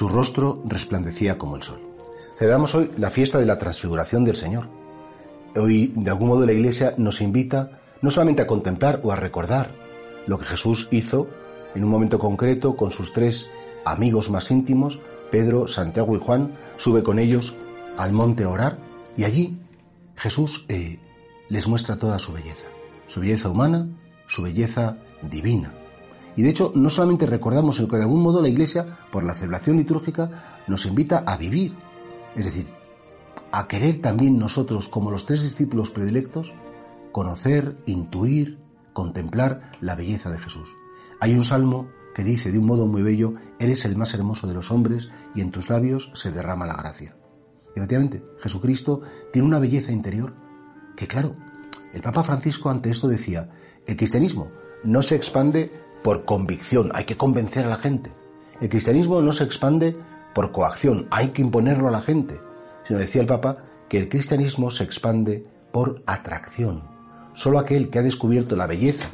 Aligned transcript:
Su 0.00 0.08
rostro 0.08 0.62
resplandecía 0.64 1.36
como 1.36 1.56
el 1.56 1.62
sol. 1.62 1.78
Celebramos 2.38 2.74
hoy 2.74 2.90
la 2.96 3.10
fiesta 3.10 3.38
de 3.38 3.44
la 3.44 3.58
transfiguración 3.58 4.24
del 4.24 4.34
Señor. 4.34 4.66
Hoy, 5.54 5.92
de 5.94 6.08
algún 6.08 6.28
modo, 6.28 6.46
la 6.46 6.54
Iglesia 6.54 6.94
nos 6.96 7.20
invita 7.20 7.82
no 8.00 8.10
solamente 8.10 8.40
a 8.40 8.46
contemplar 8.46 9.00
o 9.02 9.12
a 9.12 9.16
recordar 9.16 9.74
lo 10.26 10.38
que 10.38 10.46
Jesús 10.46 10.88
hizo 10.90 11.28
en 11.74 11.84
un 11.84 11.90
momento 11.90 12.18
concreto 12.18 12.76
con 12.76 12.92
sus 12.92 13.12
tres 13.12 13.50
amigos 13.84 14.30
más 14.30 14.50
íntimos, 14.50 15.02
Pedro, 15.30 15.68
Santiago 15.68 16.16
y 16.16 16.18
Juan, 16.18 16.54
sube 16.78 17.02
con 17.02 17.18
ellos 17.18 17.54
al 17.98 18.12
monte 18.12 18.44
a 18.44 18.48
orar 18.48 18.78
y 19.18 19.24
allí 19.24 19.60
Jesús 20.16 20.64
eh, 20.68 20.98
les 21.50 21.68
muestra 21.68 21.98
toda 21.98 22.18
su 22.18 22.32
belleza, 22.32 22.64
su 23.06 23.20
belleza 23.20 23.50
humana, 23.50 23.86
su 24.28 24.40
belleza 24.40 24.96
divina. 25.20 25.74
Y 26.36 26.42
de 26.42 26.50
hecho, 26.50 26.72
no 26.74 26.90
solamente 26.90 27.26
recordamos, 27.26 27.76
sino 27.76 27.88
que 27.88 27.96
de 27.96 28.02
algún 28.02 28.22
modo 28.22 28.40
la 28.42 28.48
Iglesia, 28.48 28.98
por 29.10 29.24
la 29.24 29.34
celebración 29.34 29.76
litúrgica, 29.76 30.60
nos 30.66 30.86
invita 30.86 31.24
a 31.26 31.36
vivir, 31.36 31.74
es 32.36 32.44
decir, 32.44 32.68
a 33.52 33.66
querer 33.66 34.00
también 34.00 34.38
nosotros, 34.38 34.88
como 34.88 35.10
los 35.10 35.26
tres 35.26 35.42
discípulos 35.42 35.90
predilectos, 35.90 36.54
conocer, 37.12 37.76
intuir, 37.86 38.58
contemplar 38.92 39.72
la 39.80 39.96
belleza 39.96 40.30
de 40.30 40.38
Jesús. 40.38 40.68
Hay 41.20 41.34
un 41.34 41.44
salmo 41.44 41.88
que 42.14 42.24
dice 42.24 42.52
de 42.52 42.58
un 42.58 42.66
modo 42.66 42.86
muy 42.86 43.02
bello, 43.02 43.34
Eres 43.60 43.84
el 43.84 43.94
más 43.94 44.14
hermoso 44.14 44.46
de 44.46 44.54
los 44.54 44.70
hombres 44.70 45.10
y 45.34 45.42
en 45.42 45.50
tus 45.50 45.68
labios 45.68 46.10
se 46.14 46.32
derrama 46.32 46.66
la 46.66 46.76
gracia. 46.76 47.14
efectivamente, 47.76 48.24
Jesucristo 48.38 49.02
tiene 49.32 49.46
una 49.46 49.58
belleza 49.58 49.92
interior 49.92 50.34
que, 50.96 51.06
claro, 51.06 51.36
el 51.92 52.00
Papa 52.00 52.22
Francisco 52.22 52.70
ante 52.70 52.88
esto 52.88 53.06
decía, 53.06 53.50
el 53.86 53.96
cristianismo 53.96 54.50
no 54.82 55.02
se 55.02 55.14
expande 55.16 55.70
por 56.02 56.24
convicción, 56.24 56.90
hay 56.94 57.04
que 57.04 57.16
convencer 57.16 57.66
a 57.66 57.70
la 57.70 57.76
gente. 57.76 58.12
El 58.60 58.68
cristianismo 58.68 59.20
no 59.22 59.32
se 59.32 59.44
expande 59.44 59.96
por 60.34 60.52
coacción, 60.52 61.06
hay 61.10 61.28
que 61.28 61.42
imponerlo 61.42 61.88
a 61.88 61.92
la 61.92 62.02
gente. 62.02 62.40
Sino 62.86 62.98
decía 62.98 63.20
el 63.20 63.26
Papa 63.26 63.64
que 63.88 63.98
el 63.98 64.08
cristianismo 64.08 64.70
se 64.70 64.84
expande 64.84 65.44
por 65.72 66.02
atracción. 66.06 66.82
Solo 67.34 67.58
aquel 67.58 67.90
que 67.90 67.98
ha 67.98 68.02
descubierto 68.02 68.56
la 68.56 68.66
belleza 68.66 69.08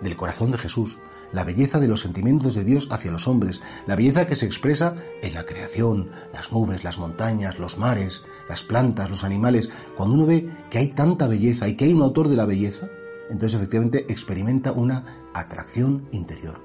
del 0.00 0.16
corazón 0.16 0.50
de 0.50 0.58
Jesús, 0.58 0.98
la 1.32 1.44
belleza 1.44 1.80
de 1.80 1.88
los 1.88 2.00
sentimientos 2.00 2.54
de 2.54 2.64
Dios 2.64 2.88
hacia 2.90 3.10
los 3.10 3.26
hombres, 3.28 3.60
la 3.86 3.96
belleza 3.96 4.26
que 4.26 4.36
se 4.36 4.46
expresa 4.46 4.94
en 5.22 5.34
la 5.34 5.44
creación, 5.44 6.10
las 6.32 6.52
nubes, 6.52 6.84
las 6.84 6.98
montañas, 6.98 7.58
los 7.58 7.78
mares, 7.78 8.22
las 8.48 8.62
plantas, 8.62 9.10
los 9.10 9.24
animales. 9.24 9.68
Cuando 9.96 10.14
uno 10.14 10.26
ve 10.26 10.48
que 10.70 10.78
hay 10.78 10.88
tanta 10.88 11.26
belleza 11.26 11.68
y 11.68 11.76
que 11.76 11.86
hay 11.86 11.92
un 11.92 12.02
autor 12.02 12.28
de 12.28 12.36
la 12.36 12.46
belleza, 12.46 12.88
entonces 13.30 13.54
efectivamente 13.54 14.06
experimenta 14.08 14.72
una 14.72 15.28
atracción 15.34 16.08
interior. 16.12 16.60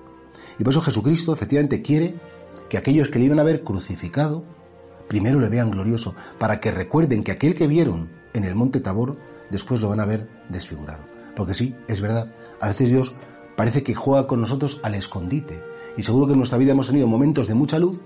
Y 0.60 0.64
por 0.64 0.72
eso 0.72 0.82
Jesucristo 0.82 1.34
efectivamente 1.34 1.82
quiere 1.82 2.16
que 2.70 2.78
aquellos 2.78 3.10
que 3.10 3.20
le 3.20 3.26
iban 3.26 3.40
a 3.40 3.44
ver 3.44 3.64
crucificado, 3.64 4.44
primero 5.08 5.40
le 5.40 5.50
vean 5.50 5.72
glorioso, 5.72 6.16
para 6.40 6.60
que 6.60 6.72
recuerden 6.72 7.24
que 7.24 7.32
aquel 7.32 7.56
que 7.56 7.68
vieron 7.68 8.10
en 8.34 8.46
el 8.46 8.56
monte 8.56 8.80
Tabor, 8.80 9.18
después 9.50 9.82
lo 9.82 9.90
van 9.90 10.00
a 10.00 10.06
ver 10.06 10.30
desfigurado. 10.50 11.04
Porque 11.36 11.54
sí, 11.54 11.76
es 11.88 12.02
verdad, 12.02 12.34
a 12.60 12.68
veces 12.68 12.92
Dios 12.92 13.14
parece 13.56 13.84
que 13.84 13.96
juega 13.96 14.28
con 14.28 14.42
nosotros 14.42 14.80
al 14.84 14.96
escondite. 14.96 15.62
Y 15.98 16.04
seguro 16.04 16.28
que 16.28 16.34
en 16.34 16.40
nuestra 16.40 16.58
vida 16.58 16.72
hemos 16.72 16.88
tenido 16.88 17.08
momentos 17.08 17.48
de 17.48 17.54
mucha 17.54 17.78
luz 17.78 18.02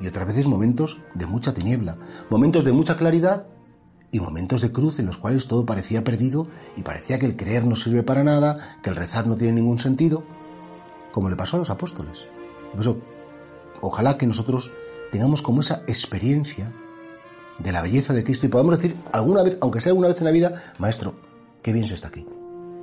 y 0.00 0.06
otras 0.06 0.26
veces 0.26 0.46
momentos 0.46 1.00
de 1.14 1.26
mucha 1.26 1.52
tiniebla, 1.52 1.96
momentos 2.30 2.64
de 2.64 2.72
mucha 2.72 2.96
claridad 2.96 3.46
y 4.14 4.20
momentos 4.20 4.62
de 4.62 4.70
cruz 4.70 5.00
en 5.00 5.06
los 5.06 5.18
cuales 5.18 5.48
todo 5.48 5.66
parecía 5.66 6.04
perdido 6.04 6.46
y 6.76 6.82
parecía 6.82 7.18
que 7.18 7.26
el 7.26 7.34
creer 7.34 7.64
no 7.64 7.74
sirve 7.74 8.04
para 8.04 8.22
nada, 8.22 8.78
que 8.80 8.90
el 8.90 8.94
rezar 8.94 9.26
no 9.26 9.36
tiene 9.36 9.54
ningún 9.54 9.80
sentido, 9.80 10.22
como 11.10 11.28
le 11.28 11.34
pasó 11.34 11.56
a 11.56 11.58
los 11.58 11.68
apóstoles. 11.68 12.28
Ojalá 13.80 14.16
que 14.16 14.28
nosotros 14.28 14.70
tengamos 15.10 15.42
como 15.42 15.62
esa 15.62 15.82
experiencia 15.88 16.72
de 17.58 17.72
la 17.72 17.82
belleza 17.82 18.14
de 18.14 18.22
Cristo 18.22 18.46
y 18.46 18.50
podamos 18.50 18.78
decir 18.78 18.96
alguna 19.10 19.42
vez, 19.42 19.58
aunque 19.60 19.80
sea 19.80 19.92
una 19.94 20.06
vez 20.06 20.20
en 20.20 20.26
la 20.26 20.30
vida, 20.30 20.74
Maestro, 20.78 21.14
qué 21.60 21.72
bien 21.72 21.88
se 21.88 21.94
está 21.94 22.06
aquí, 22.06 22.24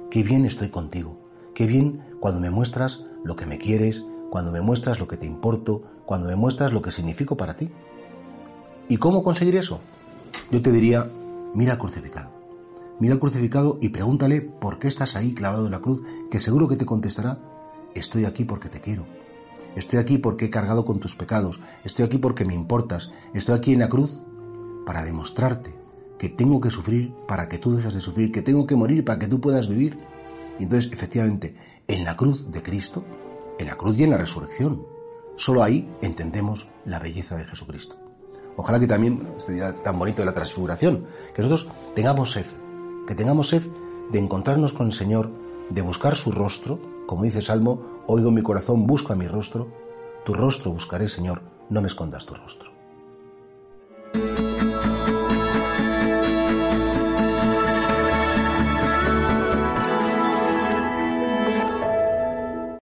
qué 0.09 0.23
bien 0.23 0.43
estoy 0.45 0.67
contigo, 0.67 1.17
qué 1.55 1.65
bien 1.65 2.03
cuando 2.19 2.41
me 2.41 2.49
muestras 2.49 3.05
lo 3.23 3.37
que 3.37 3.45
me 3.45 3.57
quieres, 3.57 4.03
cuando 4.29 4.51
me 4.51 4.59
muestras 4.59 4.99
lo 4.99 5.07
que 5.07 5.15
te 5.15 5.27
importo, 5.27 5.81
cuando 6.05 6.27
me 6.27 6.35
muestras 6.35 6.73
lo 6.73 6.81
que 6.81 6.91
significo 6.91 7.37
para 7.37 7.55
ti. 7.55 7.69
¿Y 8.89 8.97
cómo 8.97 9.23
conseguir 9.23 9.55
eso? 9.55 9.79
Yo 10.51 10.61
te 10.61 10.73
diría, 10.73 11.09
mira 11.53 11.73
al 11.73 11.79
crucificado. 11.79 12.31
Mira 12.99 13.13
al 13.13 13.19
crucificado 13.19 13.77
y 13.81 13.89
pregúntale 13.89 14.41
por 14.41 14.79
qué 14.79 14.87
estás 14.87 15.15
ahí 15.15 15.33
clavado 15.33 15.65
en 15.65 15.71
la 15.71 15.79
cruz, 15.79 16.03
que 16.29 16.39
seguro 16.39 16.67
que 16.67 16.75
te 16.75 16.85
contestará, 16.85 17.39
estoy 17.95 18.25
aquí 18.25 18.45
porque 18.45 18.69
te 18.69 18.81
quiero. 18.81 19.05
Estoy 19.75 19.99
aquí 19.99 20.17
porque 20.17 20.45
he 20.45 20.49
cargado 20.49 20.85
con 20.85 20.99
tus 20.99 21.15
pecados. 21.15 21.61
Estoy 21.83 22.05
aquí 22.05 22.17
porque 22.17 22.45
me 22.45 22.53
importas. 22.53 23.09
Estoy 23.33 23.57
aquí 23.57 23.73
en 23.73 23.79
la 23.79 23.89
cruz 23.89 24.21
para 24.85 25.03
demostrarte 25.03 25.73
que 26.19 26.29
tengo 26.29 26.61
que 26.61 26.69
sufrir 26.69 27.13
para 27.27 27.47
que 27.47 27.57
tú 27.57 27.75
dejes 27.75 27.93
de 27.93 28.01
sufrir, 28.01 28.31
que 28.31 28.41
tengo 28.41 28.67
que 28.67 28.75
morir 28.75 29.03
para 29.03 29.17
que 29.17 29.27
tú 29.27 29.39
puedas 29.39 29.67
vivir. 29.67 29.97
Y 30.59 30.63
entonces, 30.63 30.91
efectivamente, 30.91 31.55
en 31.87 32.03
la 32.03 32.15
cruz 32.15 32.51
de 32.51 32.61
Cristo, 32.61 33.03
en 33.57 33.67
la 33.67 33.75
cruz 33.75 33.97
y 33.97 34.03
en 34.03 34.11
la 34.11 34.17
resurrección, 34.17 34.85
solo 35.35 35.63
ahí 35.63 35.89
entendemos 36.01 36.67
la 36.85 36.99
belleza 36.99 37.37
de 37.37 37.45
Jesucristo. 37.45 37.95
Ojalá 38.57 38.79
que 38.79 38.87
también, 38.87 39.33
este 39.37 39.53
día 39.53 39.73
tan 39.83 39.97
bonito 39.97 40.21
de 40.21 40.25
la 40.25 40.33
transfiguración, 40.33 41.05
que 41.33 41.41
nosotros 41.41 41.71
tengamos 41.95 42.31
sed, 42.31 42.45
que 43.07 43.15
tengamos 43.15 43.49
sed 43.49 43.63
de 44.11 44.19
encontrarnos 44.19 44.73
con 44.73 44.87
el 44.87 44.93
Señor, 44.93 45.29
de 45.69 45.81
buscar 45.81 46.15
su 46.15 46.31
rostro, 46.31 46.79
como 47.07 47.23
dice 47.23 47.41
Salmo, 47.41 48.03
oigo 48.07 48.31
mi 48.31 48.41
corazón, 48.41 48.85
busco 48.85 49.13
a 49.13 49.15
mi 49.15 49.27
rostro, 49.27 49.67
tu 50.25 50.33
rostro 50.33 50.71
buscaré, 50.71 51.07
Señor, 51.07 51.41
no 51.69 51.81
me 51.81 51.87
escondas 51.87 52.25
tu 52.25 52.35
rostro. 52.35 52.80